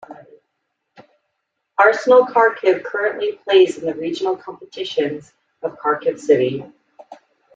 [1.77, 5.31] Arsenal Kharkiv currently plays in the regional competitions
[5.61, 6.65] of Kharkiv city.